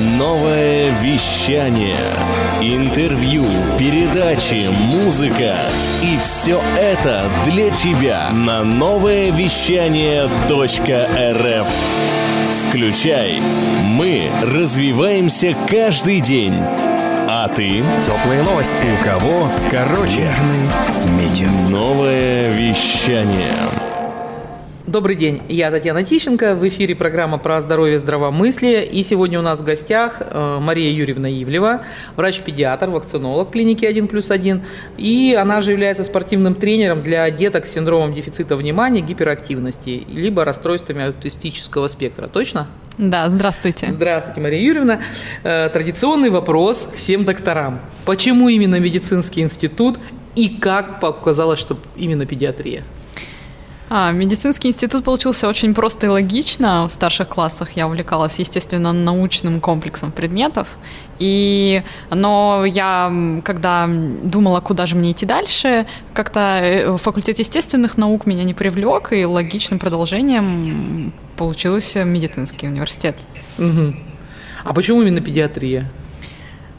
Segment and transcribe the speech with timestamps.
[0.00, 1.98] Новое вещание.
[2.62, 3.44] Интервью,
[3.78, 5.56] передачи, музыка.
[6.02, 11.66] И все это для тебя на новое вещание .рф.
[12.66, 13.40] Включай.
[13.40, 16.54] Мы развиваемся каждый день.
[16.62, 17.82] А ты?
[18.06, 18.86] Теплые новости.
[18.98, 19.50] У кого?
[19.70, 20.30] Короче.
[21.18, 21.50] Медиа.
[21.68, 23.79] Новое вещание.
[24.90, 28.84] Добрый день, я Татьяна Тищенко, в эфире программа про здоровье и здравомыслие.
[28.84, 31.82] И сегодня у нас в гостях э, Мария Юрьевна Ивлева,
[32.16, 34.64] врач-педиатр, вакцинолог клиники 1 плюс 1.
[34.98, 41.04] И она же является спортивным тренером для деток с синдромом дефицита внимания, гиперактивности, либо расстройствами
[41.04, 42.26] аутистического спектра.
[42.26, 42.66] Точно?
[42.98, 43.92] Да, здравствуйте.
[43.92, 45.02] Здравствуйте, Мария Юрьевна.
[45.44, 47.80] Э, Традиционный вопрос всем докторам.
[48.06, 50.00] Почему именно медицинский институт
[50.34, 52.82] и как показалось, что именно педиатрия?
[53.92, 56.86] А, медицинский институт получился очень просто и логично.
[56.86, 60.78] В старших классах я увлекалась, естественно, научным комплексом предметов.
[61.18, 63.12] И, но я,
[63.44, 69.12] когда думала, куда же мне идти дальше, как-то э, факультет естественных наук меня не привлек,
[69.12, 73.16] и логичным продолжением получился медицинский университет.
[73.58, 73.94] Угу.
[74.66, 75.90] А почему именно педиатрия?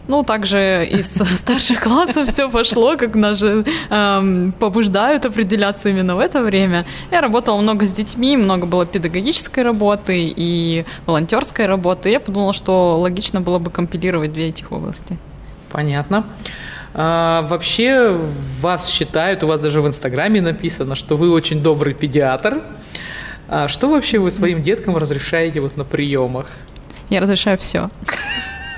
[0.07, 6.19] Ну, также из старших классов все пошло, как нас же эм, побуждают определяться именно в
[6.19, 6.85] это время.
[7.11, 12.09] Я работала много с детьми, много было педагогической работы и волонтерской работы.
[12.09, 15.17] Я подумала, что логично было бы компилировать две этих области.
[15.71, 16.25] Понятно.
[16.93, 18.19] А, вообще
[18.59, 22.61] вас считают, у вас даже в Инстаграме написано, что вы очень добрый педиатр.
[23.47, 26.47] А что вообще вы своим деткам разрешаете вот на приемах?
[27.09, 27.89] Я разрешаю все.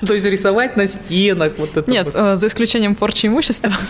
[0.07, 2.15] То есть рисовать на стенах, вот это Нет, вот.
[2.15, 3.71] э, за исключением порчи имущества.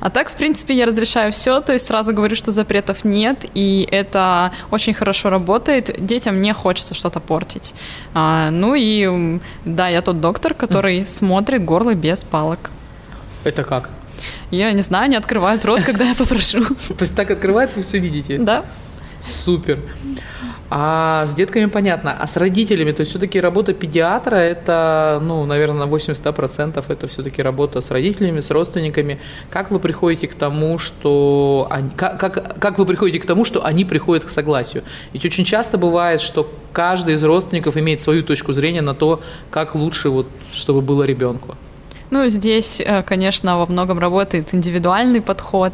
[0.00, 3.86] А так, в принципе, я разрешаю все, то есть сразу говорю, что запретов нет, и
[3.90, 6.04] это очень хорошо работает.
[6.04, 7.74] Детям не хочется что-то портить.
[8.14, 12.70] А, Ну и да, я тот доктор, который смотрит горло без палок.
[13.44, 13.90] Это как?
[14.50, 16.64] Я не знаю, они открывают рот, когда я попрошу.
[16.88, 18.36] То есть так открывает, вы все видите?
[18.36, 18.64] Да.
[19.20, 19.78] Супер.
[20.72, 22.16] А с детками понятно.
[22.16, 27.42] А с родителями, то есть все-таки работа педиатра, это, ну, наверное, на 80% это все-таки
[27.42, 29.18] работа с родителями, с родственниками.
[29.50, 31.66] Как вы приходите к тому, что...
[31.70, 34.84] Они, как, как, как вы приходите к тому, что они приходят к согласию?
[35.12, 39.20] Ведь очень часто бывает, что каждый из родственников имеет свою точку зрения на то,
[39.50, 41.56] как лучше, вот, чтобы было ребенку.
[42.10, 45.72] Ну, здесь, э, конечно, во многом работает индивидуальный подход.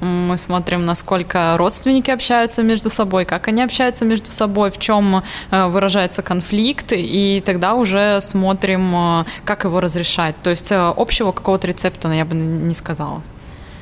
[0.00, 5.66] Мы смотрим, насколько родственники общаются между собой, как они общаются между собой, в чем э,
[5.66, 10.34] выражается конфликт, и тогда уже смотрим, э, как его разрешать.
[10.42, 13.22] То есть общего какого-то рецепта я бы не сказала.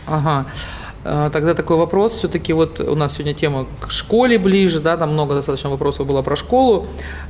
[0.06, 0.46] Ага.
[1.32, 5.34] Тогда такой вопрос, все-таки вот у нас сегодня тема к школе ближе, да, там много
[5.34, 6.86] достаточно вопросов было про школу.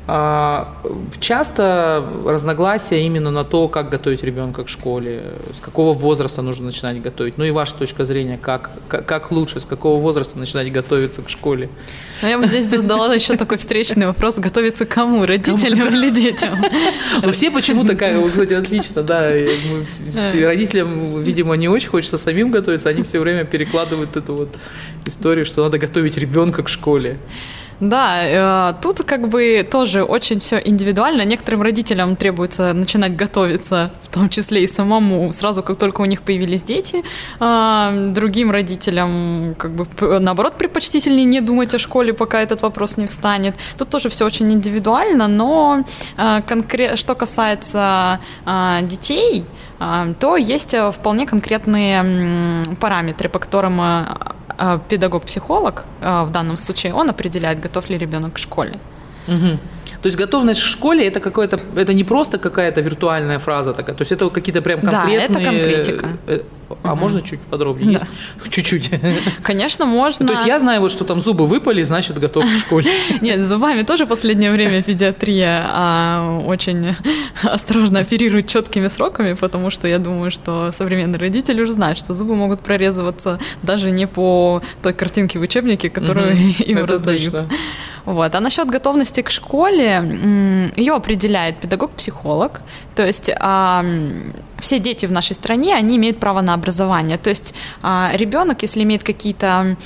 [0.06, 0.76] А,
[1.20, 7.02] Часто разногласия именно на то, как готовить ребенка к школе, с какого возраста нужно начинать
[7.02, 7.38] готовить.
[7.38, 11.28] Ну и ваша точка зрения, как, как, как лучше, с какого возраста начинать готовиться к
[11.28, 11.68] школе?
[12.22, 16.56] Ну, я бы здесь задала еще такой встречный вопрос, готовиться кому, родителям или детям?
[17.22, 19.30] Ну все почему-то, кстати, отлично, да,
[20.34, 24.48] родителям, видимо, не очень хочется самим готовиться, они все время перекладывают эту вот
[25.06, 27.18] историю, что надо готовить ребенка к школе.
[27.78, 31.26] Да, э, тут как бы тоже очень все индивидуально.
[31.26, 36.22] Некоторым родителям требуется начинать готовиться, в том числе и самому, сразу как только у них
[36.22, 37.02] появились дети.
[37.38, 39.86] А, другим родителям как бы
[40.20, 43.54] наоборот предпочтительнее не думать о школе, пока этот вопрос не встанет.
[43.76, 45.84] Тут тоже все очень индивидуально, но
[46.16, 49.44] э, конкрет, что касается э, детей,
[49.78, 53.80] то есть вполне конкретные параметры, по которым
[54.88, 58.78] педагог-психолог в данном случае, он определяет, готов ли ребенок к школе.
[59.28, 59.58] Угу.
[60.02, 64.02] То есть готовность в школе это какое-то, это не просто какая-то виртуальная фраза такая, то
[64.02, 65.18] есть это какие-то прям конкретные.
[65.18, 66.08] Да, это конкретика.
[66.82, 67.00] А угу.
[67.00, 67.98] можно чуть подробнее?
[67.98, 68.06] Да.
[68.50, 68.90] Чуть-чуть.
[69.42, 70.26] Конечно, можно.
[70.26, 72.90] То есть я знаю, вот, что там зубы выпали, значит, готов к школе.
[73.20, 76.96] Нет, с зубами тоже в последнее время педиатрия а, очень
[77.42, 82.34] осторожно оперирует четкими сроками, потому что я думаю, что современные родители уже знают, что зубы
[82.34, 86.62] могут прорезываться даже не по той картинке в учебнике, которую угу.
[86.64, 87.32] им Это раздают.
[87.32, 87.48] Точно.
[88.06, 88.34] Вот.
[88.34, 92.62] А насчет готовности к школе, ее определяет педагог-психолог.
[92.94, 93.84] То есть а,
[94.58, 97.18] все дети в нашей стране, они имеют право на образование.
[97.18, 99.76] То есть а, ребенок, если имеет какие-то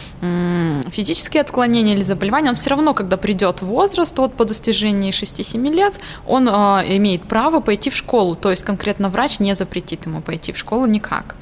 [0.91, 6.01] физические отклонения или заболевания, он все равно, когда придет возраст вот, по достижении 6-7 лет,
[6.27, 8.37] он а, имеет право пойти в школу.
[8.37, 11.37] То есть конкретно врач не запретит ему пойти в школу никак.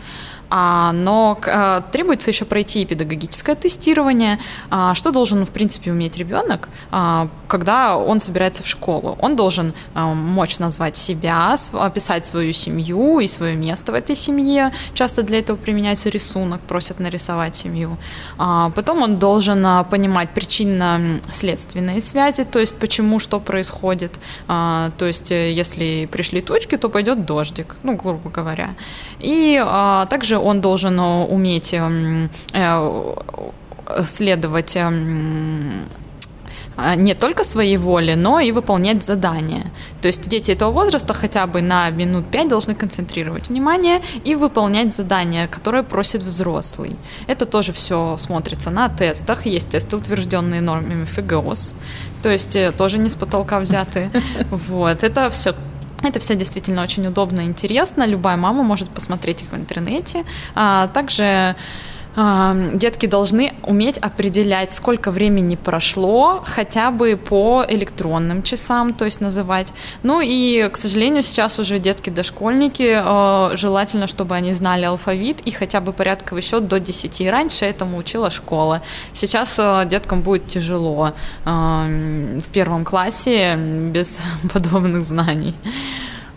[0.51, 4.39] А, но а, требуется еще пройти педагогическое тестирование.
[4.71, 6.69] А, что должен, в принципе, уметь ребенок?
[7.49, 9.17] Когда он собирается в школу.
[9.21, 14.73] Он должен мочь назвать себя, описать свою семью и свое место в этой семье.
[14.95, 17.97] Часто для этого применяется рисунок, просят нарисовать семью.
[18.39, 24.19] А, потом он должен понимать причинно-следственные связи, то есть почему что происходит.
[24.47, 28.71] А, то есть э, если пришли тучки, то пойдет дождик, ну, грубо говоря.
[29.19, 33.15] И а, также он должен уметь эм, э,
[34.05, 34.93] следовать а,
[36.97, 39.71] не только своей воле, но и выполнять задания.
[40.01, 44.95] То есть дети этого возраста хотя бы на минут пять должны концентрировать внимание и выполнять
[44.95, 46.97] задания, которые просит взрослый.
[47.27, 49.47] Это тоже все смотрится на тестах.
[49.47, 51.75] Есть тесты, утвержденные нормами ФГОС,
[52.23, 54.11] то есть э, тоже не с потолка взятые.
[54.51, 55.55] Вот, это все
[56.03, 58.07] это все действительно очень удобно и интересно.
[58.07, 60.25] Любая мама может посмотреть их в интернете.
[60.55, 61.57] А также
[62.17, 69.69] детки должны уметь определять, сколько времени прошло, хотя бы по электронным часам, то есть называть.
[70.03, 75.81] Ну и, к сожалению, сейчас уже детки-дошкольники, э, желательно, чтобы они знали алфавит и хотя
[75.81, 77.29] бы порядковый счет до 10.
[77.29, 78.83] Раньше этому учила школа.
[79.13, 81.13] Сейчас э, деткам будет тяжело
[81.45, 84.19] в первом классе без
[84.53, 85.55] подобных знаний.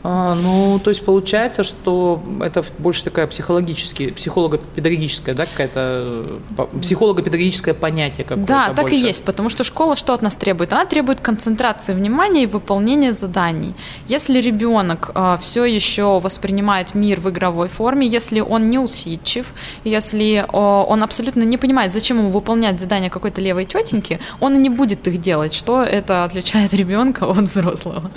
[0.04, 6.40] А, ну, то есть получается, что это больше такая психологическая, психолого-педагогическая, да, какая-то
[6.82, 8.48] психолого-педагогическое понятие какое-то.
[8.48, 8.96] Да, так больше.
[8.96, 10.74] и есть, потому что школа что от нас требует?
[10.74, 13.76] Она требует концентрации внимания и выполнения заданий.
[14.08, 19.54] Если ребенок а, все еще воспринимает мир в игровой форме, если он не усидчив,
[19.84, 24.58] если а, он абсолютно не понимает, зачем ему выполнять задания какой-то левой тетеньки, он и
[24.58, 25.54] не будет их делать.
[25.54, 28.10] Что это отличает ребенка от взрослого?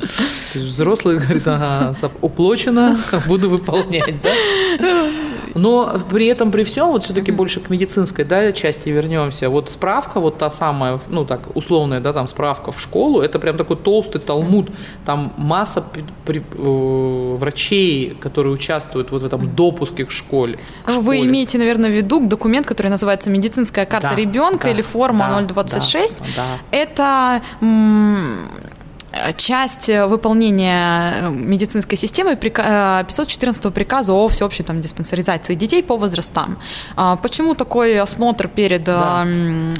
[0.54, 1.73] Взрослый говорит, ага,
[2.20, 4.30] уплочено, буду выполнять, да?
[5.54, 9.48] Но при этом, при всем, вот все-таки больше к медицинской да, части вернемся.
[9.48, 13.56] Вот справка, вот та самая, ну так, условная, да, там справка в школу, это прям
[13.56, 14.70] такой толстый талмуд.
[15.04, 15.84] Там масса
[16.24, 20.58] при, э, врачей, которые участвуют вот в этом допуске к школе.
[20.86, 24.82] К Вы имеете, наверное, в виду документ, который называется медицинская карта да, ребенка да, или
[24.82, 26.18] форма да, 026.
[26.18, 26.58] Да, да.
[26.72, 28.36] Это Э,
[29.36, 36.58] часть э, выполнения э, медицинской системы 514 приказа о всеобщей там, диспансеризации детей по возрастам.
[36.96, 39.26] А, почему такой осмотр перед да.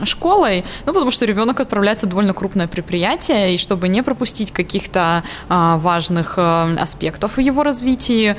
[0.05, 0.65] школой?
[0.87, 5.79] Ну, потому что ребенок отправляется в довольно крупное предприятие, и чтобы не пропустить каких-то а,
[5.79, 8.37] важных аспектов его развитии,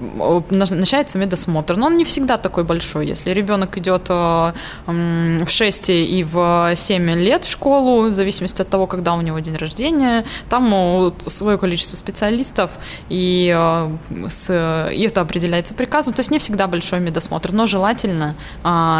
[0.00, 1.76] начинается медосмотр.
[1.76, 3.06] Но он не всегда такой большой.
[3.06, 8.86] Если ребенок идет в 6 и в 7 лет в школу, в зависимости от того,
[8.86, 10.24] когда у него день рождения.
[10.48, 12.70] Там свое количество специалистов,
[13.08, 16.14] и, э, и это определяется приказом.
[16.14, 18.34] То есть не всегда большой медосмотр, но желательно,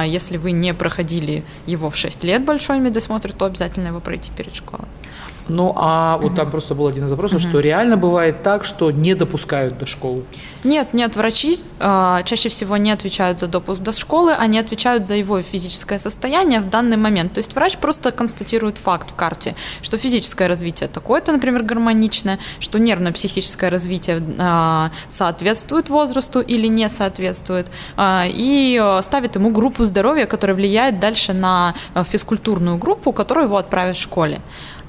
[0.06, 4.55] если вы не проходили его в 6 лет большой медосмотр, то обязательно его пройти перед
[4.55, 4.88] школой.
[5.49, 7.49] Ну, а вот там просто был один из запросов, угу.
[7.49, 10.25] что реально бывает так, что не допускают до школы.
[10.64, 15.14] Нет, нет, врачи э, чаще всего не отвечают за допуск до школы, они отвечают за
[15.14, 17.35] его физическое состояние в данный момент.
[17.35, 22.79] То есть врач просто констатирует факт в карте, что физическое развитие такое-то, например, гармоничное, что
[22.79, 30.56] нервно-психическое развитие э, соответствует возрасту или не соответствует, э, и ставит ему группу здоровья, которая
[30.56, 31.75] влияет дальше на
[32.11, 34.41] физкультурную группу, которую его отправят в школе.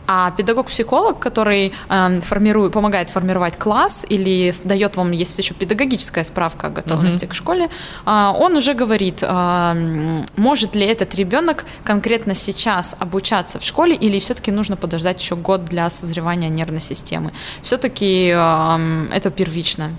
[0.07, 6.67] А педагог-психолог, который э, формирует, помогает формировать класс или дает вам, есть еще педагогическая справка
[6.67, 7.29] о готовности uh-huh.
[7.29, 7.69] к школе,
[8.05, 14.19] э, он уже говорит, э, может ли этот ребенок конкретно сейчас обучаться в школе или
[14.19, 17.31] все-таки нужно подождать еще год для созревания нервной системы.
[17.61, 19.91] Все-таки э, это первично.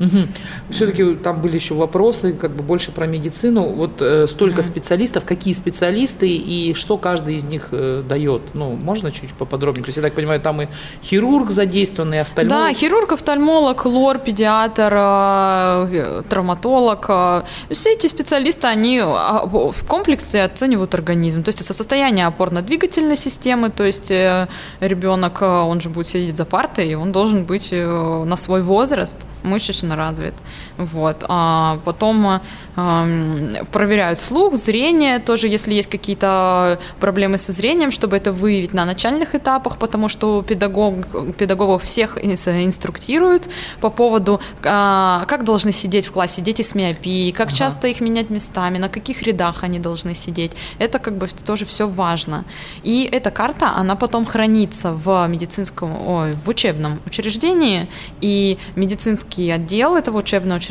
[0.00, 0.18] Угу.
[0.70, 3.68] Все-таки там были еще вопросы, как бы больше про медицину.
[3.72, 4.66] Вот э, столько угу.
[4.66, 8.54] специалистов, какие специалисты и что каждый из них э, дает?
[8.54, 9.84] Ну, можно чуть поподробнее?
[9.84, 10.68] То есть, я так понимаю, там и
[11.02, 12.66] хирург задействованный, офтальмолог.
[12.66, 17.06] Да, хирург, офтальмолог, лор, педиатр, э, травматолог.
[17.08, 21.42] Э, все эти специалисты, они а, в комплексе оценивают организм.
[21.42, 24.48] То есть, это состояние опорно-двигательной системы, то есть, э,
[24.80, 28.62] ребенок, э, он же будет сидеть за партой, и он должен быть э, на свой
[28.62, 30.34] возраст мышечно достаточно развит.
[30.78, 31.24] Вот.
[31.28, 32.40] А потом
[32.76, 38.84] э, проверяют слух, зрение, тоже если есть какие-то проблемы со зрением, чтобы это выявить на
[38.84, 43.48] начальных этапах, потому что педагог, педагогов всех инструктируют
[43.80, 47.56] по поводу, э, как должны сидеть в классе дети с миопией, как ага.
[47.56, 50.52] часто их менять местами, на каких рядах они должны сидеть.
[50.78, 52.44] Это как бы тоже все важно.
[52.82, 57.88] И эта карта, она потом хранится в медицинском, ой, в учебном учреждении,
[58.20, 60.67] и медицинские отделы отдел этого учебного учреждения,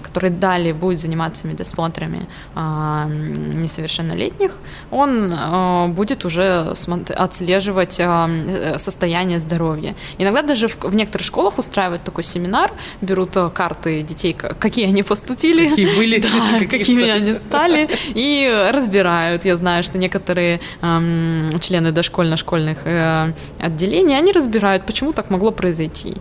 [0.00, 4.52] который далее будет заниматься медосмотрами а, несовершеннолетних,
[4.90, 6.74] он а, будет уже
[7.16, 8.28] отслеживать а,
[8.76, 9.94] состояние здоровья.
[10.18, 15.68] Иногда даже в, в некоторых школах устраивают такой семинар, берут карты детей, какие они поступили,
[15.68, 19.44] какие были, да, какими они стали, и разбирают.
[19.44, 20.60] Я знаю, что некоторые
[21.60, 26.16] члены дошкольно-школьных э, отделений, они разбирают, почему так могло произойти.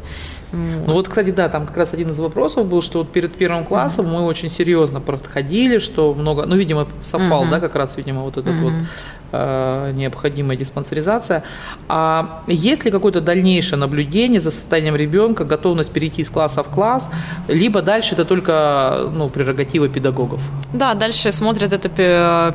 [0.53, 3.65] Ну вот, кстати, да, там как раз один из вопросов был, что вот перед первым
[3.65, 8.38] классом мы очень серьезно подходили, что много, ну, видимо, совпал, да, как раз, видимо, вот
[8.38, 8.86] этот вот э,
[9.34, 11.44] необходимая диспансеризация.
[11.88, 17.10] А есть ли какое-то дальнейшее наблюдение за состоянием ребенка, готовность перейти из класса в класс,
[17.48, 20.42] либо дальше это только, ну, прерогатива педагогов?
[20.74, 21.90] Да, дальше смотрит это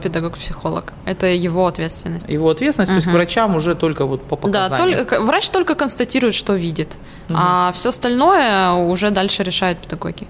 [0.02, 0.92] педагог-психолог.
[1.04, 2.28] Это его ответственность.
[2.28, 3.00] Его ответственность, угу.
[3.00, 4.70] то есть врачам уже только вот по показаниям.
[4.70, 6.96] Да, только, врач только констатирует, что видит,
[7.28, 7.38] угу.
[7.38, 10.26] а все остальное уже дальше решают педагоги.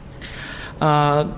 [0.80, 1.30] А,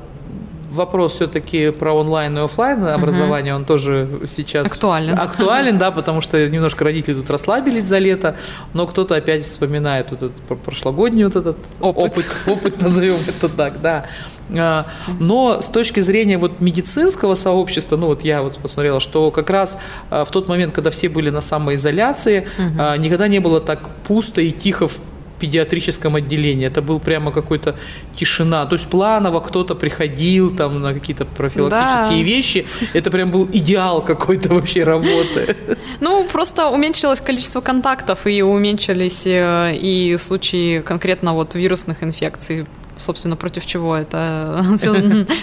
[0.71, 3.61] вопрос все-таки про онлайн и офлайн образование, угу.
[3.61, 5.19] он тоже сейчас актуален.
[5.19, 8.37] Актуален, да, потому что немножко родители тут расслабились за лето,
[8.73, 13.81] но кто-то опять вспоминает вот этот прошлогодний вот этот опыт, опыт, опыт назовем это так,
[13.81, 14.07] да.
[14.57, 14.87] А,
[15.19, 19.79] но с точки зрения вот медицинского сообщества, ну вот я вот посмотрела, что как раз
[20.11, 23.01] а, в тот момент, когда все были на самоизоляции, угу.
[23.01, 24.99] никогда не было так пусто и тихо в
[25.41, 26.67] педиатрическом отделении.
[26.67, 27.75] Это был прямо какой-то
[28.17, 28.67] тишина.
[28.67, 32.31] То есть планово кто-то приходил там на какие-то профилактические да.
[32.31, 32.67] вещи.
[32.93, 35.57] Это прям был идеал какой-то вообще работы.
[36.01, 42.67] Ну, просто уменьшилось количество контактов и уменьшились э, и случаи конкретно вот вирусных инфекций
[43.01, 44.65] собственно, против чего это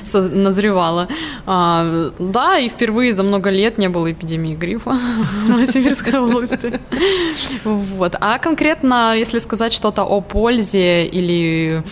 [0.04, 1.08] все назревало.
[1.46, 4.98] А, да, и впервые за много лет не было эпидемии гриппа
[5.46, 6.80] в Новосибирской области.
[7.64, 8.16] Вот.
[8.20, 11.84] А конкретно, если сказать что-то о пользе или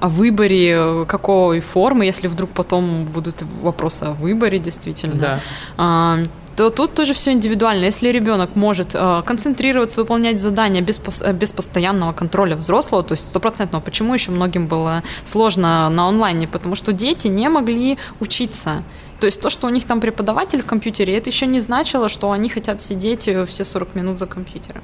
[0.00, 5.40] о выборе какой формы, если вдруг потом будут вопросы о выборе, действительно,
[5.76, 6.18] да.
[6.56, 7.84] То тут тоже все индивидуально.
[7.84, 13.24] Если ребенок может э, концентрироваться, выполнять задания без, э, без постоянного контроля взрослого, то есть
[13.24, 16.46] стопроцентного, почему еще многим было сложно на онлайне?
[16.46, 18.84] Потому что дети не могли учиться.
[19.24, 22.30] То есть то, что у них там преподаватель в компьютере, это еще не значило, что
[22.30, 24.82] они хотят сидеть э, все 40 минут за компьютером.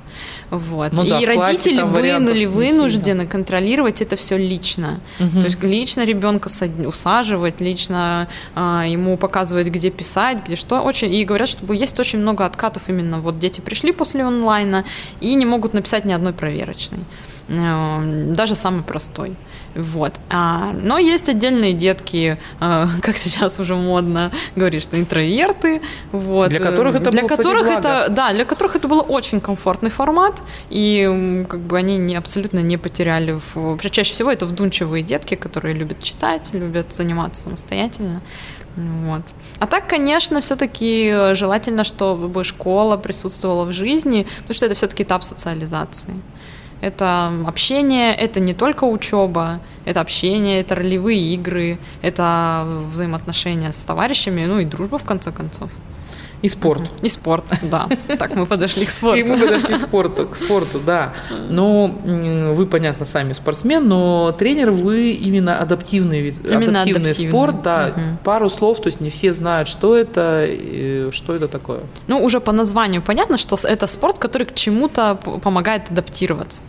[0.49, 0.93] Вот.
[0.93, 5.01] Ну, да, и родители были вынуждены контролировать это все лично.
[5.19, 5.41] Угу.
[5.41, 6.49] То есть лично ребенка
[6.87, 10.81] усаживать, лично а, ему показывать, где писать, где что.
[10.81, 13.21] Очень, и говорят, что есть очень много откатов именно.
[13.21, 14.87] Вот дети пришли после онлайна
[15.21, 17.01] и не могут написать ни одной проверочной.
[17.49, 19.37] Э, даже самый простой.
[19.75, 20.15] Вот.
[20.29, 25.81] А, но есть отдельные детки, э, как сейчас уже модно говорить, что интроверты.
[26.13, 26.51] Вот.
[26.51, 29.91] Для которых это для был, которых кстати, это, Да, для которых это был очень комфортный
[29.91, 33.33] формат, и как бы они не, абсолютно не потеряли.
[33.33, 38.23] В, вообще, чаще всего это вдумчивые детки, которые любят читать, любят заниматься самостоятельно.
[38.77, 39.23] Вот.
[39.59, 45.25] А так, конечно, все-таки желательно, чтобы школа присутствовала в жизни, потому что это все-таки этап
[45.25, 46.15] социализации.
[46.81, 54.47] Это общение, это не только учеба, это общение, это ролевые игры, это взаимоотношения с товарищами,
[54.47, 55.71] ну и дружба в конце концов.
[56.43, 56.83] И спорт.
[57.03, 57.89] И спорт, да.
[58.19, 59.19] Так мы подошли к спорту.
[59.19, 61.13] И мы подошли к спорту, к спорту, да.
[61.49, 61.87] Но
[62.55, 67.93] вы, понятно, сами спортсмен, но тренер вы именно адаптивный вид, именно адаптивный, адаптивный спорт, да.
[67.95, 68.01] Угу.
[68.25, 70.49] Пару слов, то есть не все знают, что это,
[71.13, 71.81] что это такое.
[72.07, 76.63] Ну, уже по названию понятно, что это спорт, который к чему-то помогает адаптироваться.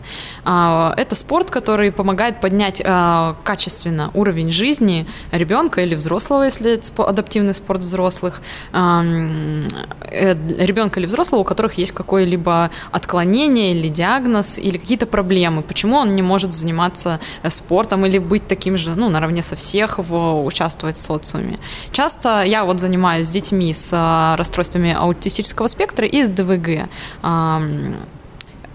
[0.44, 7.04] А, это спорт, который помогает поднять а, качественно уровень жизни ребенка или взрослого, если это
[7.04, 9.61] адаптивный спорт взрослых Э,
[10.10, 15.62] ребенка или взрослого, у которых есть какое-либо отклонение или диагноз, или какие-то проблемы.
[15.62, 19.98] Почему он не может заниматься э, спортом или быть таким же, ну, наравне со всех,
[19.98, 21.58] в, участвовать в социуме.
[21.92, 26.88] Часто я вот занимаюсь детьми с э, расстройствами аутистического спектра и с ДВГ.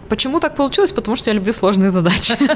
[0.10, 0.92] Почему так получилось?
[0.92, 2.36] Потому что я люблю сложные задачи.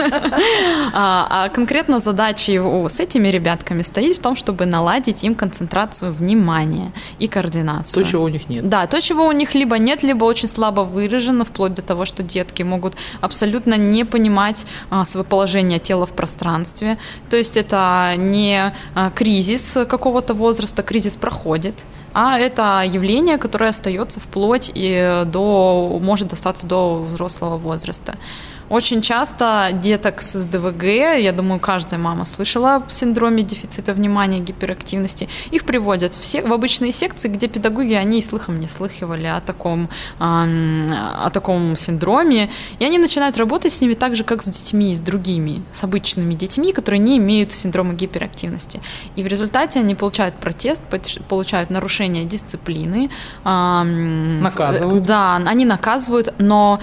[0.94, 6.92] А, а конкретно задачи с этими ребятками стоит в том, чтобы наладить им концентрацию внимания
[7.20, 8.04] и координацию.
[8.04, 8.68] То, чего у них нет.
[8.68, 12.24] Да, то, чего у них либо нет, либо очень слабо выражено, вплоть до того, что
[12.24, 16.98] детки могут абсолютно не понимать а, свое положение тела в пространстве.
[17.30, 21.76] То есть это не а, кризис какого-то возраста, кризис проходит,
[22.14, 28.18] а это явление, которое остается вплоть и до, может остаться до взрослого возраста.
[28.72, 35.28] Очень часто деток с СДВГ, я думаю, каждая мама слышала о синдроме дефицита внимания, гиперактивности,
[35.52, 39.42] их приводят в, сек- в обычные секции, где педагоги, они и слыхом не слыхивали о
[39.42, 42.50] таком, о таком синдроме,
[42.80, 46.34] и они начинают работать с ними так же, как с детьми, с другими, с обычными
[46.34, 48.80] детьми, которые не имеют синдрома гиперактивности.
[49.18, 50.82] И в результате они получают протест,
[51.28, 53.10] получают нарушение дисциплины.
[53.44, 55.04] Наказывают.
[55.04, 56.80] Да, они наказывают, но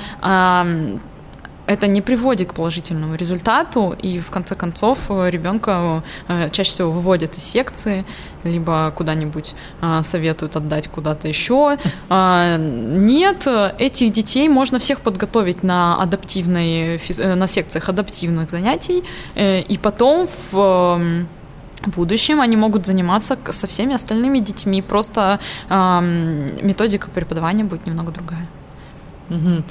[1.68, 7.36] это не приводит к положительному результату, и в конце концов ребенка э, чаще всего выводят
[7.36, 8.06] из секции,
[8.42, 11.76] либо куда-нибудь э, советуют отдать куда-то еще.
[12.10, 13.46] А, нет,
[13.78, 19.04] этих детей можно всех подготовить на адаптивной, э, на секциях адаптивных занятий,
[19.36, 21.26] и потом в
[21.82, 25.38] в будущем они могут заниматься со всеми остальными детьми, просто
[25.70, 28.46] методика преподавания будет немного другая.
[29.30, 29.62] Угу.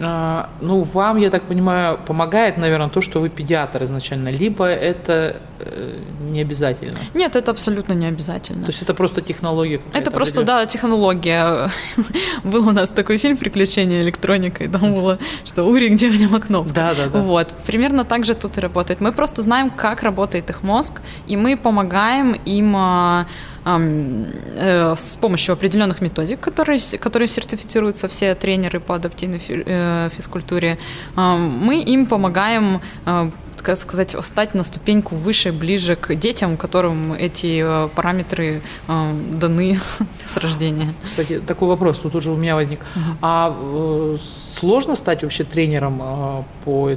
[0.00, 5.36] А, ну, вам, я так понимаю, помогает, наверное, то, что вы педиатр изначально, либо это
[5.58, 6.98] э, не обязательно?
[7.14, 8.64] Нет, это абсолютно не обязательно.
[8.64, 9.80] То есть это просто технология?
[9.92, 11.70] Это просто, да, технология.
[12.44, 16.74] Был у нас такой фильм «Приключения электроникой», там было, что «Ури, где у него кнопка?»
[16.74, 17.20] Да, да, да.
[17.20, 19.00] Вот, примерно так же тут и работает.
[19.00, 23.26] Мы просто знаем, как работает их мозг, и мы помогаем им а,
[23.64, 30.78] с помощью определенных методик, которые, которые сертифицируются все тренеры по адаптивной э, физкультуре,
[31.16, 33.30] мы им помогаем э,
[33.62, 39.78] так сказать, стать на ступеньку выше, ближе к детям, которым эти э, параметры э, даны
[40.26, 40.92] с рождения.
[41.02, 42.80] Кстати, такой вопрос тут уже у меня возник.
[42.80, 43.16] Угу.
[43.22, 46.90] А э, сложно стать вообще тренером э, по,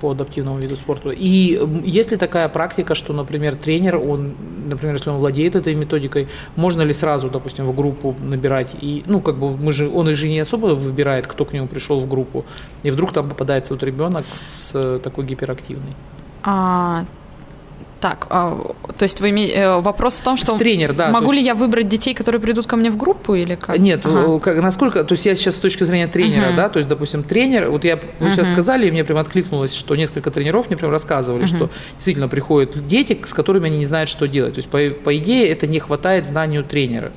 [0.00, 1.10] по адаптивному виду спорта?
[1.10, 4.34] И есть ли такая практика, что, например, тренер, он,
[4.66, 8.70] например, если он владеет этой методикой, можно ли сразу, допустим, в группу набирать?
[8.80, 11.66] И, ну, как бы мы же, он их же не особо выбирает, кто к нему
[11.66, 12.44] пришел в группу.
[12.82, 15.94] И вдруг там попадается вот ребенок с э, такой гиперактивной.
[16.42, 17.04] А,
[18.00, 19.50] так, а, то есть вы име...
[19.50, 21.10] Э, вопрос в том, что тренер, да.
[21.10, 21.46] Могу ли есть...
[21.48, 23.78] я выбрать детей, которые придут ко мне в группу или как?
[23.78, 24.38] Нет, ага.
[24.38, 27.24] как, насколько, то есть я сейчас с точки зрения тренера, uh да, то есть, допустим,
[27.24, 30.76] тренер, вот я вы uh сейчас сказали, и мне прям откликнулось, что несколько тренеров мне
[30.76, 34.54] прям рассказывали, uh что действительно приходят дети, с которыми они не знают, что делать.
[34.54, 37.10] То есть по, по идее это не хватает знанию тренера.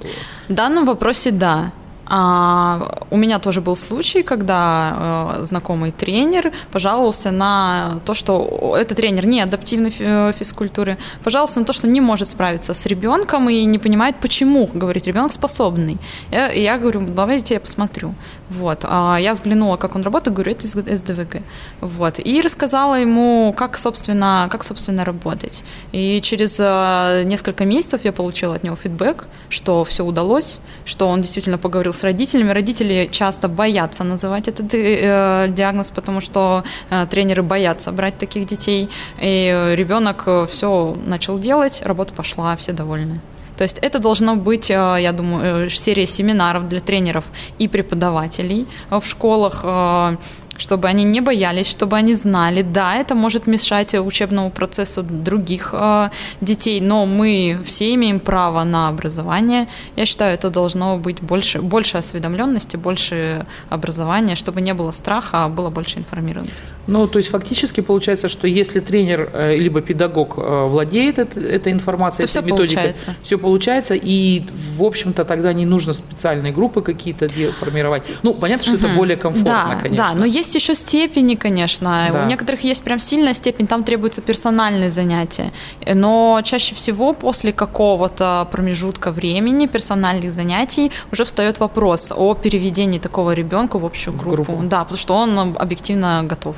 [0.47, 1.71] В данном вопросе да.
[2.05, 8.97] А, у меня тоже был случай, когда э, знакомый тренер пожаловался на то, что этот
[8.97, 13.63] тренер не адаптивной э, физкультуры, пожаловался на то, что не может справиться с ребенком и
[13.65, 15.99] не понимает, почему, говорит, ребенок способный.
[16.31, 18.13] Я, я говорю, давайте я посмотрю.
[18.49, 18.83] Вот.
[18.83, 21.43] А я взглянула, как он работает, говорю, это из СДВГ.
[21.79, 22.19] Вот.
[22.19, 25.63] И рассказала ему, как, собственно, как, собственно, работать.
[25.93, 31.21] И через э, несколько месяцев я получила от него фидбэк, что все удалось, что он
[31.21, 32.51] действительно поговорил с родителями.
[32.51, 38.89] Родители часто боятся называть этот э, диагноз, потому что э, тренеры боятся брать таких детей.
[39.21, 43.21] И ребенок э, все начал делать, работа пошла, все довольны.
[43.61, 47.25] То есть это должно быть, э, я думаю, э, серия семинаров для тренеров
[47.59, 50.17] и преподавателей в школах, э,
[50.61, 56.09] чтобы они не боялись, чтобы они знали, да, это может мешать учебному процессу других э,
[56.41, 59.67] детей, но мы все имеем право на образование.
[59.95, 65.49] Я считаю, это должно быть больше, больше осведомленности, больше образования, чтобы не было страха, а
[65.49, 66.73] было больше информированности.
[66.87, 71.71] Ну, то есть фактически получается, что если тренер э, либо педагог э, владеет это, этой
[71.71, 73.15] информацией, то все методикой, получается.
[73.23, 74.43] все получается, и,
[74.77, 77.27] в общем-то, тогда не нужно специальные группы какие-то
[77.59, 78.03] формировать.
[78.21, 78.85] Ну, понятно, что угу.
[78.85, 80.07] это более комфортно, да, конечно.
[80.07, 82.09] Да, но есть есть еще степени, конечно.
[82.11, 82.23] Да.
[82.23, 85.51] У некоторых есть прям сильная степень, там требуются персональные занятия.
[85.93, 93.31] Но чаще всего после какого-то промежутка времени персональных занятий уже встает вопрос о переведении такого
[93.31, 94.43] ребенка в общую группу.
[94.43, 94.63] В группу.
[94.63, 96.57] Да, потому что он объективно готов.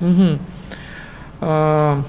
[0.00, 0.38] Угу.
[1.40, 2.02] А,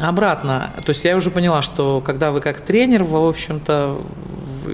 [0.00, 4.00] обратно, то есть я уже поняла, что когда вы как тренер, в общем-то,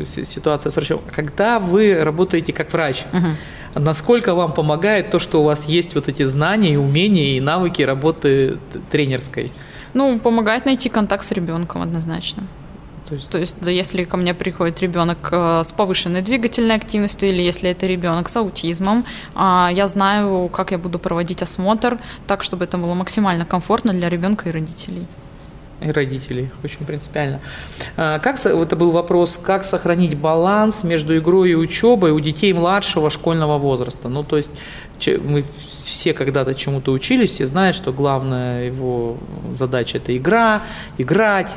[0.05, 3.29] ситуация с врачом, когда вы работаете как врач, угу
[3.75, 8.59] насколько вам помогает то, что у вас есть вот эти знания, умения и навыки работы
[8.91, 9.51] тренерской?
[9.95, 12.45] Ну, помогает найти контакт с ребенком однозначно.
[13.09, 17.29] То есть, то есть да, если ко мне приходит ребенок э, с повышенной двигательной активностью
[17.29, 19.05] или если это ребенок с аутизмом,
[19.35, 24.09] а, я знаю, как я буду проводить осмотр так, чтобы это было максимально комфортно для
[24.09, 25.07] ребенка и родителей
[25.83, 27.41] и родителей, очень принципиально.
[27.97, 33.11] А, как, это был вопрос, как сохранить баланс между игрой и учебой у детей младшего
[33.11, 34.09] школьного возраста?
[34.09, 34.51] Ну, то есть
[35.09, 39.17] мы все когда-то чему-то учились, все знают, что главная его
[39.53, 40.63] задача это игра,
[40.99, 41.49] играть.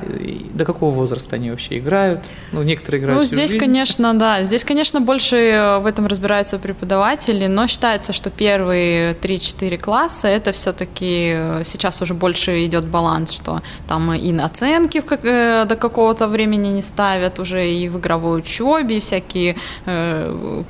[0.53, 2.21] До какого возраста они вообще играют?
[2.51, 3.19] Ну, некоторые играют.
[3.19, 3.59] Ну, здесь, жизнь.
[3.59, 4.43] конечно, да.
[4.43, 10.51] Здесь, конечно, больше э, в этом разбираются преподаватели, но считается, что первые 3-4 класса это
[10.51, 16.67] все-таки э, сейчас уже больше идет баланс, что там и оценки э, до какого-то времени
[16.69, 20.63] не ставят уже и в игровой учебе, и всякие э,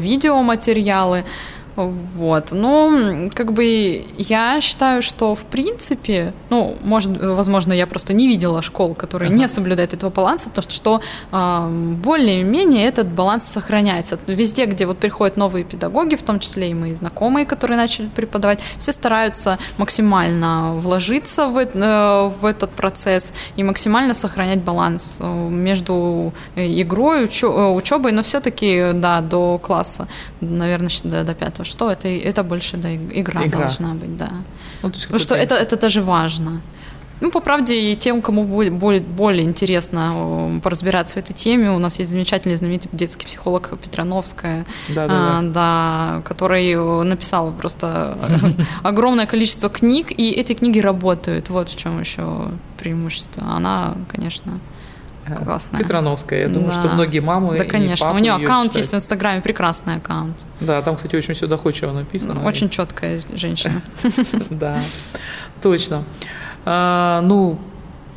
[0.00, 1.24] видеоматериалы.
[1.76, 8.28] Вот, ну, как бы я считаю, что в принципе, ну, может, возможно, я просто не
[8.28, 9.38] видела школ, которые ага.
[9.38, 11.00] не соблюдают этого баланса, то что
[11.32, 11.68] э,
[12.02, 14.18] более-менее этот баланс сохраняется.
[14.26, 18.60] Везде, где вот приходят новые педагоги, в том числе и мои знакомые, которые начали преподавать,
[18.78, 26.34] все стараются максимально вложиться в, э, в этот процесс и максимально сохранять баланс э, между
[26.54, 30.06] игрой, учебой, но все-таки, да, до класса,
[30.40, 33.60] наверное, до, до пятого что это, это больше да, игра, игра.
[33.60, 34.30] должна быть, да.
[34.82, 36.60] Ну, Потому что это, это даже важно.
[37.22, 41.78] Ну, по правде, и тем, кому будет более, более интересно поразбираться в этой теме, у
[41.78, 45.48] нас есть замечательный, знаменитый детский психолог Петрановская, да, да, а, да.
[45.48, 48.18] да который написал просто
[48.82, 51.48] огромное количество книг, и эти книги работают.
[51.48, 53.44] Вот в чем еще преимущество.
[53.44, 54.58] Она, конечно,
[55.24, 55.80] Классная.
[55.80, 56.40] Петрановская.
[56.40, 56.80] Я думаю, да.
[56.80, 57.56] что многие мамы.
[57.56, 58.12] Да, конечно.
[58.12, 58.76] У нее аккаунт читают.
[58.76, 60.36] есть в Инстаграме, прекрасный аккаунт.
[60.60, 62.44] Да, там, кстати, очень все доходчиво написано.
[62.44, 63.82] Очень четкая женщина.
[64.50, 64.80] Да,
[65.60, 66.04] точно.
[66.64, 67.58] А, ну,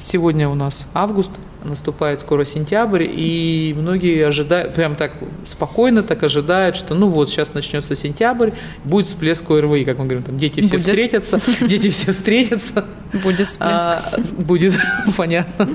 [0.05, 1.31] сегодня у нас август,
[1.63, 5.13] наступает скоро сентябрь, и многие ожидают, прям так
[5.45, 8.51] спокойно так ожидают, что ну вот сейчас начнется сентябрь,
[8.83, 10.81] будет всплеск ОРВИ, как мы говорим, там дети все будет.
[10.81, 12.85] встретятся, дети все встретятся.
[13.23, 13.59] Будет всплеск.
[13.61, 14.03] А,
[14.37, 14.73] будет,
[15.17, 15.69] понятно.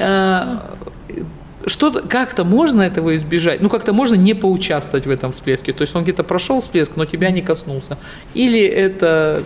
[0.00, 0.76] А,
[1.66, 3.60] что как-то можно этого избежать?
[3.60, 5.72] Ну, как-то можно не поучаствовать в этом всплеске.
[5.72, 7.98] То есть он где-то прошел всплеск, но тебя не коснулся.
[8.34, 9.42] Или это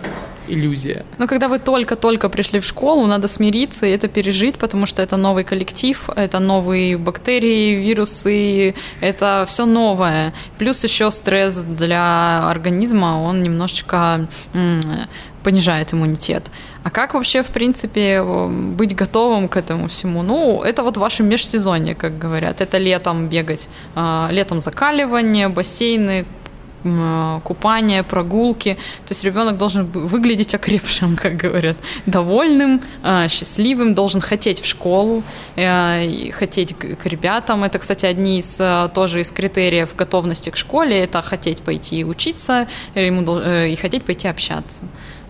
[0.47, 1.05] иллюзия.
[1.17, 5.17] Но когда вы только-только пришли в школу, надо смириться и это пережить, потому что это
[5.17, 10.33] новый коллектив, это новые бактерии, вирусы, это все новое.
[10.57, 14.27] Плюс еще стресс для организма, он немножечко
[15.45, 16.43] понижает иммунитет.
[16.83, 20.23] А как вообще, в принципе, быть готовым к этому всему?
[20.23, 22.61] Ну, это вот ваше межсезонье, как говорят.
[22.61, 26.25] Это летом бегать, а, летом закаливание, бассейны,
[27.43, 28.77] купания, прогулки.
[29.05, 35.23] То есть ребенок должен выглядеть окрепшим, как говорят, довольным, а, счастливым, должен хотеть в школу,
[35.55, 37.63] э, хотеть к ребятам.
[37.63, 41.03] Это, кстати, одни из э, тоже из критериев готовности к школе.
[41.03, 44.83] Это хотеть пойти учиться ему, э, и хотеть пойти общаться.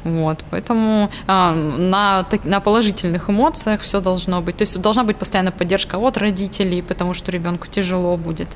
[0.05, 4.57] Вот, поэтому а, на, на положительных эмоциях все должно быть.
[4.57, 8.49] То есть должна быть постоянная поддержка от родителей, потому что ребенку тяжело будет.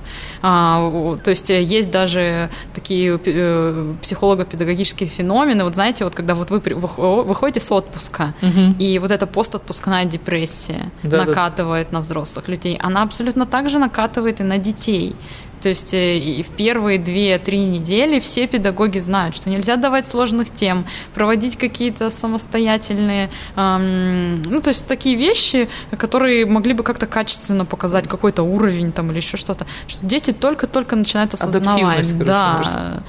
[0.43, 5.63] А, то есть есть даже такие э, психолого-педагогические феномены.
[5.63, 8.75] Вот знаете, вот когда вот вы выходите с отпуска, угу.
[8.77, 11.97] и вот эта постотпускная депрессия да, накатывает да.
[11.97, 15.15] на взрослых людей, она абсолютно так же накатывает и на детей.
[15.61, 20.49] То есть э, и в первые две-три недели все педагоги знают, что нельзя давать сложных
[20.49, 27.65] тем, проводить какие-то самостоятельные, эм, ну то есть такие вещи, которые могли бы как-то качественно
[27.65, 32.17] показать какой-то уровень там или еще что-то, что дети только-только начинают осознавать.
[32.25, 33.03] Да.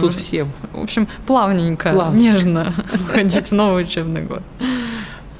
[0.00, 0.50] Тут всем.
[0.72, 2.18] В общем, плавненько, Плавно.
[2.18, 2.72] нежно
[3.12, 4.42] ходить в новый учебный год.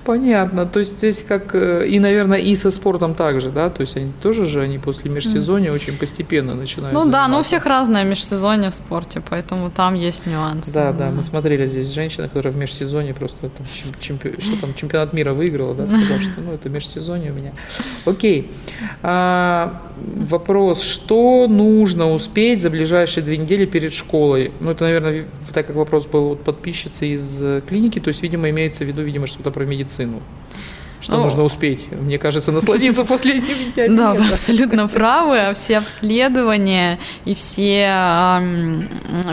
[0.07, 0.67] Понятно.
[0.67, 3.71] То есть здесь как э, и, наверное, и со спортом также, да?
[3.71, 7.25] То есть они тоже же, они после межсезонья очень постепенно начинают Ну заниматься.
[7.25, 10.73] да, но у всех разное межсезонье в спорте, поэтому там есть нюансы.
[10.73, 13.67] Да, да, мы смотрели здесь женщина, которая в межсезонье просто там,
[13.99, 14.41] чемпи...
[14.41, 17.53] что там, чемпионат мира выиграла, да, сказала, что ну это межсезонье у меня.
[18.05, 18.53] Окей.
[19.03, 24.53] А, вопрос, что нужно успеть за ближайшие две недели перед школой?
[24.61, 28.49] Ну это, наверное, так как вопрос был от подписчицы из э, клиники, то есть, видимо,
[28.51, 30.21] имеется в виду, видимо, что-то про медицину そういうの
[31.01, 35.39] Что ну, нужно успеть, мне кажется, насладиться последними пять Да, вы абсолютно правы.
[35.39, 38.41] А все обследования и все,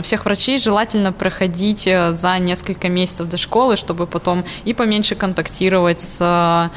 [0.02, 6.00] всех врачей желательно проходить э, за несколько месяцев до школы, чтобы потом и поменьше контактировать
[6.00, 6.70] с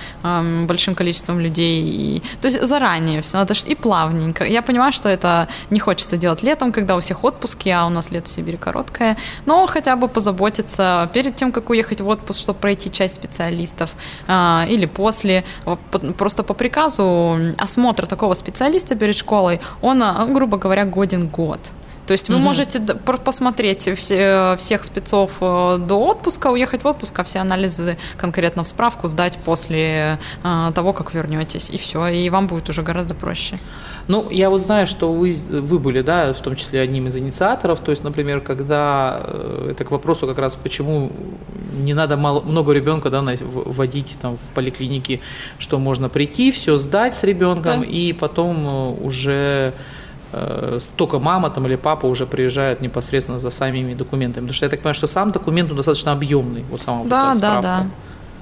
[0.67, 1.82] большим количеством людей.
[1.82, 4.45] И, то есть заранее все надо и плавненько.
[4.45, 8.12] Я понимаю, что это не хочется делать летом, когда у всех отпуски, а у нас
[8.12, 12.60] лето в Сибири короткое, но хотя бы позаботиться перед тем, как уехать в отпуск, чтобы
[12.60, 13.91] пройти часть специалистов
[14.28, 15.44] а, или после,
[16.18, 21.60] просто по приказу осмотра такого специалиста перед школой, он, грубо говоря, годен год.
[22.08, 22.46] То есть вы Мгм.
[22.46, 22.80] можете
[23.24, 28.67] посмотреть все- всех спецов э, до отпуска, уехать в отпуск, а все анализы конкретно в
[28.67, 33.60] справку сдать после э, того, как вернетесь, и все, и вам будет уже гораздо проще.
[34.08, 37.82] Ну, я вот знаю, что вы, вы были, да, в том числе одним из инициаторов.
[37.82, 41.12] То есть, например, когда э, это к вопросу как раз, почему
[41.74, 45.20] не надо мало, много ребенка да, вводить там, в поликлинике,
[45.60, 47.86] что можно прийти, все сдать с ребенком, Да.
[47.86, 49.74] и потом э, уже
[50.32, 54.46] э, только мама там, или папа уже приезжают непосредственно за самими документами.
[54.46, 56.63] Потому что я так понимаю, что сам документ достаточно объемный.
[56.70, 57.86] Вот сама Да, да, да.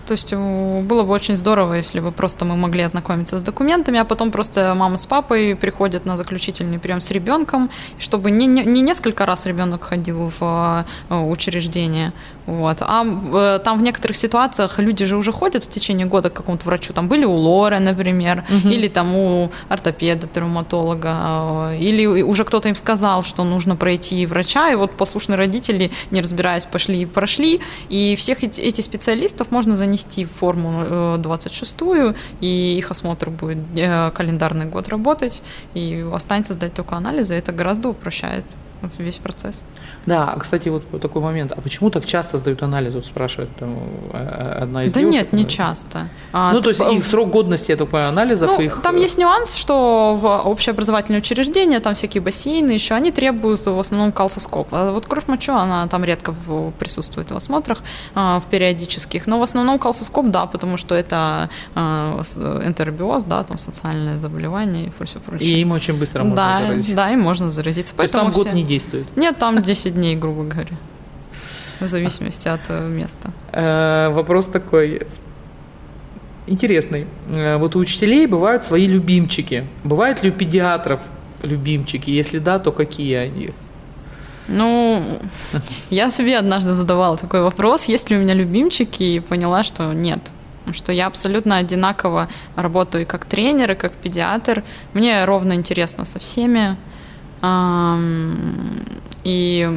[0.06, 4.00] То есть э, было бы очень здорово, если бы просто мы могли ознакомиться с документами,
[4.00, 8.64] а потом просто мама с папой приходят на заключительный прием с ребенком, чтобы не, не,
[8.64, 12.14] не несколько раз ребенок ходил в э, учреждение,
[12.46, 16.34] вот, а э, там в некоторых ситуациях люди же уже ходят в течение года к
[16.34, 18.70] какому-то врачу, там были у Лоры, например, Мгм.
[18.70, 24.76] или там у ортопеда, травматолога, или уже кто-то им сказал, что нужно пройти врача, и
[24.76, 30.32] вот послушные родители, не разбираясь, пошли и прошли, и всех эти, специалистов можно занести в
[30.32, 35.42] форму э, 26-ю, и их осмотр будет э, календарный год работать,
[35.74, 38.46] и останется сдать только анализы, это гораздо упрощает
[38.98, 39.64] весь процесс.
[40.06, 41.52] Да, а, кстати, вот такой момент.
[41.52, 42.98] А почему так часто сдают анализы?
[42.98, 43.78] Вот спрашивает там,
[44.14, 45.22] э, одна из да девушек.
[45.32, 46.10] нет, не часто.
[46.32, 48.82] А, Ну, то есть т- их срок годности, я так понимаю, анализов, Ну, их...
[48.82, 53.80] там э, есть нюанс, что в общеобразовательные учреждения, там всякие бассейны еще, они требуют в
[53.80, 54.68] основном калсоскоп.
[54.72, 57.82] А вот кровь мочу, она там редко в- присутствует в осмотрах,
[58.14, 59.28] а, в периодических.
[59.28, 62.22] Но в основном калсоскоп, да, потому что это а,
[62.66, 65.50] энтеробиоз, да, там социальное заболевание и все прочее.
[65.50, 66.96] И им очень быстро можно да, заразить.
[66.96, 67.96] да, и можно заразиться.
[67.96, 69.06] То есть Поэтому там год все- действует.
[69.18, 70.78] Нет, там 10 дней, грубо говоря.
[71.80, 73.32] В зависимости от э, места.
[73.52, 75.02] Э, Вопрос такой
[76.48, 77.06] интересный.
[77.28, 79.64] Э, Вот у учителей бывают свои любимчики.
[79.84, 81.00] Бывают ли у педиатров
[81.44, 82.10] любимчики?
[82.22, 83.50] Если да, то какие они?
[84.48, 85.02] Ну,
[85.90, 90.20] я себе однажды задавала такой вопрос, есть ли у меня любимчики, и поняла, что нет.
[90.74, 94.64] Что я абсолютно одинаково работаю и как тренер, и как педиатр.
[94.94, 96.76] Мне ровно интересно со всеми.
[99.24, 99.68] И,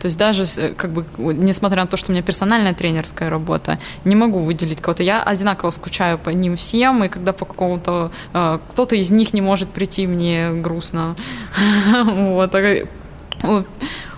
[0.00, 0.44] то есть даже,
[0.76, 5.02] как бы, несмотря на то, что у меня персональная тренерская работа, не могу выделить кого-то.
[5.02, 9.42] Я одинаково скучаю по ним всем, и когда по какому-то, э, кто-то из них не
[9.42, 11.16] может прийти, мне грустно.
[12.04, 12.54] Вот.
[12.54, 12.86] а,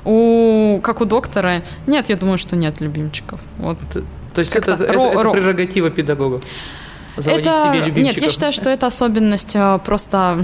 [0.04, 3.40] у- как у доктора, нет, я думаю, что нет любимчиков.
[3.58, 3.78] Вот.
[3.90, 6.44] Это- То есть это, это- это ро- прерогатива педагогов?
[7.16, 8.05] Заводить это, себе любимчиков?
[8.05, 10.38] нет, я считаю, что это особенность э, просто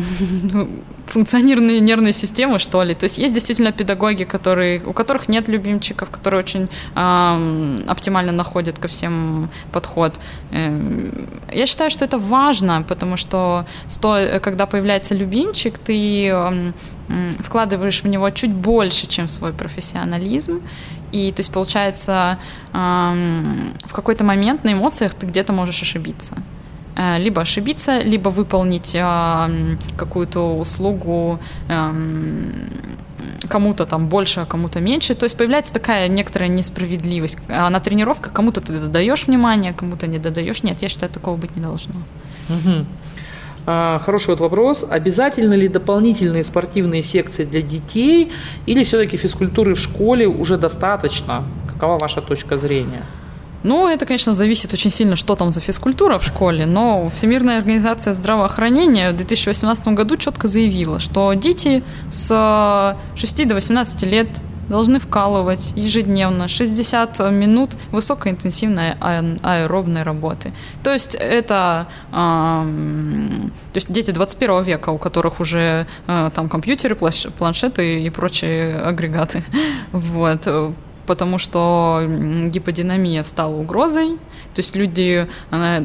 [0.52, 0.68] ну,
[1.06, 2.94] функционирования нервной системы, что ли.
[2.94, 8.78] То есть есть действительно педагоги, которые, у которых нет любимчиков, которые очень ам, оптимально находят
[8.78, 10.14] ко всем подход.
[10.52, 16.72] Эм, Я считаю, что это важно, потому что сто- когда появляется любимчик, ты
[17.40, 20.62] вкладываешь в него чуть больше, чем в свой профессионализм.
[21.12, 22.38] И то есть получается
[22.72, 26.36] ам, в какой-то момент на эмоциях ты где-то можешь ошибиться.
[26.96, 32.52] Э, Либо ошибиться, либо выполнить ам, какую-то услугу ам,
[33.48, 35.14] кому-то там больше, а кому-то меньше.
[35.14, 37.38] То есть появляется такая некоторая несправедливость.
[37.48, 40.62] А на тренировках кому-то ты додаешь внимание, кому-то не додаешь.
[40.62, 41.94] Нет, я считаю, такого быть не должно.
[42.48, 42.86] Мгм.
[43.66, 44.84] А, Хороший вот вопрос.
[44.90, 48.32] Обязательно ли дополнительные спортивные секции для детей
[48.66, 51.44] или все-таки физкультуры в школе уже достаточно?
[51.72, 53.02] Какова ваша точка зрения?
[53.62, 58.12] Ну, это, конечно, зависит очень сильно, что там за физкультура в школе, но Всемирная организация
[58.12, 64.28] здравоохранения в 2018 году четко заявила, что дети с 6 до 18 лет
[64.68, 70.52] должны вкалывать ежедневно 60 минут высокоинтенсивной аэ- аэробной работы.
[70.82, 76.96] То есть это ам, то есть дети 21 века, у которых уже э, там компьютеры,
[76.96, 79.44] планшеты и прочие агрегаты.
[79.92, 80.72] Вот э,
[81.06, 82.02] потому что
[82.48, 84.18] гиподинамия стала угрозой.
[84.54, 85.26] То есть люди,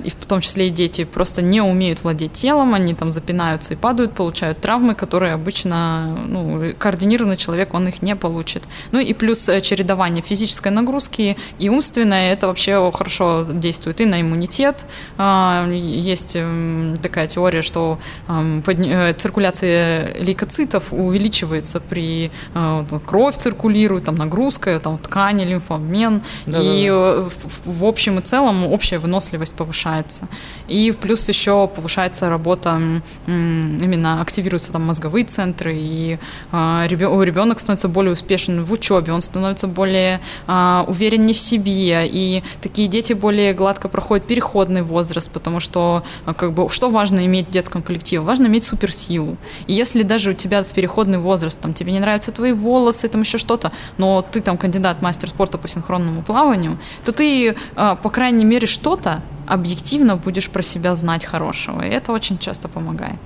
[0.03, 3.77] и в том числе и дети, просто не умеют владеть телом, они там запинаются и
[3.77, 8.63] падают, получают травмы, которые обычно, ну, координированный человек, он их не получит.
[8.91, 14.21] Ну и плюс э, чередование физической нагрузки и умственной, это вообще хорошо действует и на
[14.21, 14.85] иммунитет.
[15.17, 24.05] А, Есть м, такая теория, что подня- э, циркуляция лейкоцитов увеличивается при э, кровь циркулирует,
[24.05, 26.63] там нагрузка, там ткани, лимфообмен, Да-да-да.
[26.63, 27.29] и э,
[27.65, 30.27] в, в общем и целом общая выносливость повышается.
[30.67, 32.79] И плюс еще повышается работа,
[33.27, 36.19] именно активируются там мозговые центры, и
[36.51, 42.43] а, ребенок становится более успешен в учебе, он становится более а, увереннее в себе, и
[42.61, 47.47] такие дети более гладко проходят переходный возраст, потому что а, как бы что важно иметь
[47.47, 48.21] в детском коллективе?
[48.21, 49.37] Важно иметь суперсилу.
[49.67, 53.21] И если даже у тебя в переходный возраст, там тебе не нравятся твои волосы, там
[53.21, 58.45] еще что-то, но ты там кандидат мастер спорта по синхронному плаванию, то ты, по крайней
[58.47, 61.81] мере, что-то объективно будешь про себя знать хорошего.
[61.85, 63.19] И это очень часто помогает.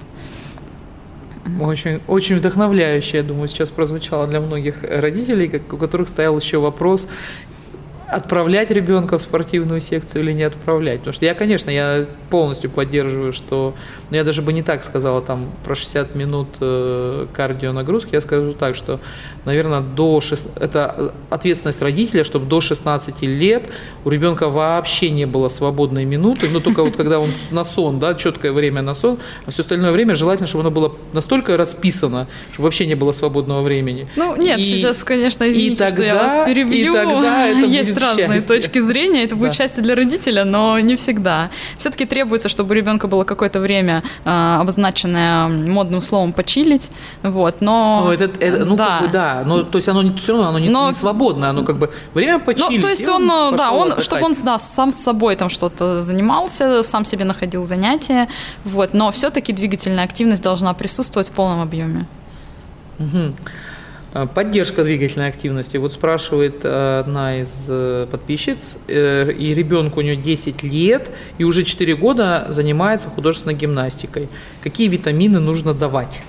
[1.59, 6.59] Очень, очень вдохновляюще, я думаю, сейчас прозвучало для многих родителей, как- у которых стоял еще
[6.59, 7.07] вопрос,
[8.11, 10.99] отправлять ребенка в спортивную секцию или не отправлять.
[10.99, 13.73] Потому что я, конечно, я полностью поддерживаю, что,
[14.09, 18.21] ну я даже бы не так сказала там про 60 минут э, кардио нагрузки, я
[18.21, 18.99] скажу так, что,
[19.45, 23.63] наверное, до 6, это ответственность родителя, чтобы до 16 лет
[24.05, 28.13] у ребенка вообще не было свободной минуты, ну только вот когда он на сон, да,
[28.15, 32.65] четкое время на сон, а все остальное время желательно, чтобы оно было настолько расписано, чтобы
[32.65, 34.07] вообще не было свободного времени.
[34.15, 36.91] Ну, нет, И- сейчас, конечно, и извините, что я тогда- вас перебью.
[36.91, 38.47] и тогда это Есть будет разные счастье.
[38.47, 39.55] точки зрения, это будет Да.
[39.55, 41.49] счастье для родителя, но не всегда.
[41.77, 46.91] Все-таки требуется, чтобы у ребенка было какое-то время а, обозначенное модным словом почилить,
[47.23, 48.03] вот, но...
[48.05, 48.99] Ну, это, это- ну, да.
[48.99, 51.49] как бы, да, но, то есть оно не, все равно оно не, Но- не свободное,
[51.49, 52.77] оно как бы время почилить.
[52.77, 54.03] Ну, то есть он, э, да, он, отдыхать.
[54.03, 58.27] чтобы он, да, сам с собой там что-то занимался, сам себе находил занятия,
[58.63, 62.07] вот, но все-таки двигательная активность должна присутствовать в полном объеме.
[62.99, 63.35] Мгм.
[64.13, 65.77] А, Поддержка двигательной активности.
[65.77, 71.43] Вот спрашивает э, одна из э, подписчиц, э, и ребенку у нее 10 лет, и
[71.43, 74.27] уже 4 года занимается художественной гимнастикой.
[74.63, 76.21] Какие витамины нужно давать?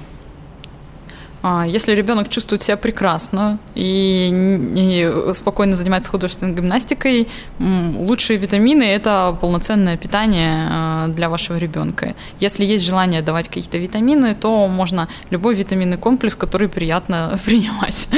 [1.43, 4.31] А, Если ребенок чувствует себя прекрасно и,
[4.77, 7.27] и спокойно занимается художественной гимнастикой,
[7.59, 12.15] лучшие витамины– это полноценное питание а, для вашего ребенка.
[12.39, 18.09] Если есть желание давать какие-то витамины, то можно любой витаминный комплекс, который приятно принимать.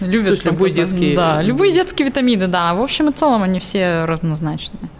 [0.00, 2.74] Любят есть там любой кто-то- детский- Да, любые детские витамины, да.
[2.74, 4.90] В общем и целом они все равнозначные.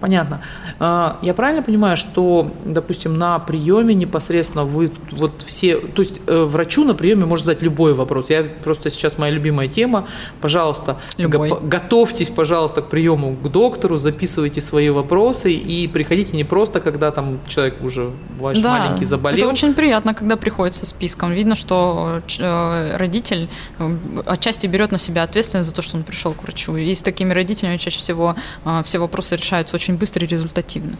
[0.00, 0.40] Понятно.
[0.78, 6.42] А, Я правильно понимаю, что, допустим, на приеме непосредственно вы вот все, то есть э,
[6.44, 8.30] врачу на приеме может задать любой вопрос.
[8.30, 10.06] Я просто сейчас моя любимая тема.
[10.40, 11.48] Пожалуйста, Любой.
[11.48, 17.10] го- готовьтесь, пожалуйста, к приему к доктору, записывайте свои вопросы и приходите не просто, когда
[17.10, 19.38] там человек уже ваш маленький заболел.
[19.38, 21.32] Это очень приятно, когда приходит со списком.
[21.32, 26.32] Видно, что э, родитель э, отчасти берет на себя ответственность за то, что он пришел
[26.34, 26.76] к врачу.
[26.76, 28.36] И с такими родителями чаще всего
[28.84, 30.96] все вопросы решаются очень быстро и результативно.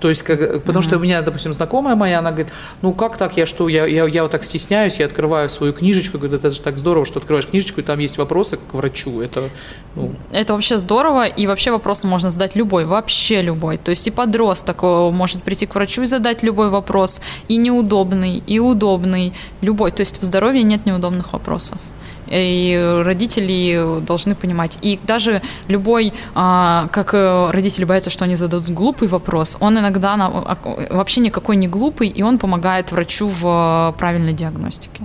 [0.00, 3.36] То есть, как, потому что у меня, допустим, знакомая моя, она говорит, ну как так,
[3.36, 6.60] я что, я, я, я вот так стесняюсь, я открываю свою книжечку, говорю, это же
[6.60, 9.20] так здорово, что открываешь книжечку, и там есть вопросы к врачу.
[9.20, 9.50] Это,
[9.94, 13.76] ну, Это вообще здорово, и вообще вопрос можно задать любой, вообще любой.
[13.76, 18.42] То есть и подросток э, может прийти к врачу и задать любой вопрос, и неудобный,
[18.46, 19.90] и удобный, любой.
[19.90, 21.78] То есть в здоровье нет неудобных вопросов.
[22.26, 24.78] И родители должны понимать.
[24.82, 30.14] И даже любой, а, как э, родители боятся, что они зададут глупый вопрос, он иногда
[30.18, 30.58] а,
[30.90, 35.02] вообще никакой не глупый, и он помогает врачу в э, правильной диагностике.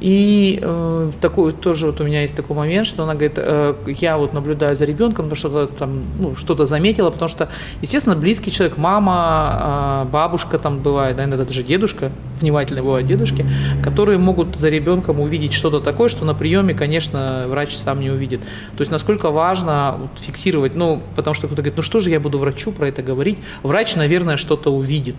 [0.00, 4.16] И э, такой тоже вот у меня есть такой момент, что она говорит, э, я
[4.16, 7.50] вот наблюдаю за ребенком, потому что там ну, что-то заметила, потому что,
[7.82, 12.10] естественно, близкий человек, мама, э, бабушка там бывает, да, иногда даже дедушка,
[12.40, 13.44] внимательные бывают дедушки,
[13.84, 18.40] которые могут за ребенком увидеть что-то такое, что на приеме, конечно, врач сам не увидит.
[18.40, 22.20] То есть насколько важно вот, фиксировать, ну, потому что кто-то говорит, ну что же я
[22.20, 23.38] буду врачу про это говорить?
[23.62, 25.16] Врач, наверное, что-то увидит.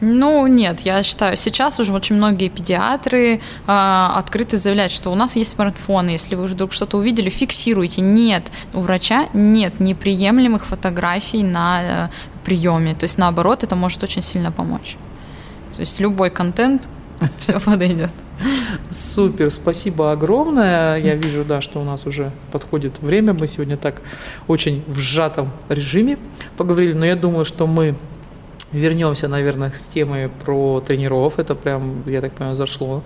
[0.00, 5.36] Ну, нет, я считаю, сейчас уже очень многие педиатры а, открыто заявляют, что у нас
[5.36, 8.00] есть смартфоны, если вы вдруг что-то увидели, фиксируйте.
[8.00, 12.08] Нет, у врача нет неприемлемых фотографий на э,
[12.44, 12.94] приеме.
[12.94, 14.96] То есть, наоборот, это может очень сильно помочь.
[15.74, 16.88] То есть, любой контент
[17.38, 18.10] все подойдет.
[18.90, 20.96] Супер, спасибо огромное.
[20.96, 23.34] Я вижу, да, что у нас уже подходит время.
[23.34, 24.00] Мы сегодня так
[24.48, 26.18] очень в сжатом режиме
[26.56, 27.96] поговорили, но я думаю, что мы
[28.72, 31.38] вернемся, наверное, с темой про тренеров.
[31.38, 33.02] Это прям, я так понимаю, зашло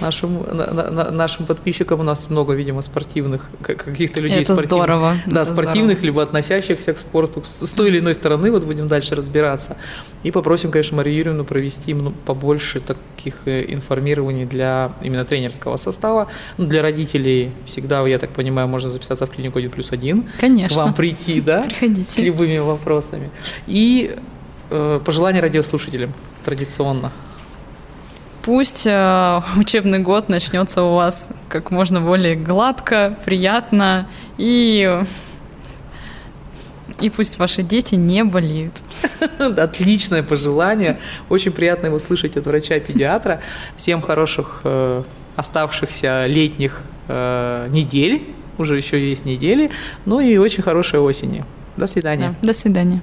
[0.00, 2.00] нашим, на- на- на- нашим подписчикам.
[2.00, 4.40] У нас много, видимо, спортивных к- каких-то людей.
[4.42, 4.84] Это спортивных.
[4.84, 8.50] здорово, Да, это спортивных, либо относящихся к спорту с с той или иной стороны.
[8.50, 9.76] Вот будем дальше разбираться.
[10.24, 16.26] И попросим, конечно, Марию Юрьевну провести ну, побольше таких э, информирований для именно тренерского состава.
[16.58, 20.22] Ну, для родителей всегда, я так понимаю, можно записаться в клинику 1 плюс 1.
[20.22, 20.76] К Конечно.
[20.76, 21.62] вам прийти, да?
[21.64, 22.22] С Приходите.
[22.22, 23.30] любыми вопросами.
[23.68, 24.16] И
[25.04, 26.12] пожелания радиослушателям
[26.44, 27.10] традиционно.
[28.44, 34.06] Пусть э, учебный год начнется у вас как можно более гладко, приятно
[34.36, 35.02] и
[37.00, 38.82] и пусть ваши дети не болеют.
[39.38, 40.98] Отличное пожелание.
[41.28, 43.40] Очень приятно его слышать от врача-педиатра.
[43.76, 45.02] Всем хороших э,
[45.36, 48.34] оставшихся летних э, недель.
[48.58, 49.70] Уже еще есть недели.
[50.04, 51.44] Ну и очень хорошей осени.
[51.76, 52.36] До свидания.
[52.42, 53.02] Да, до свидания.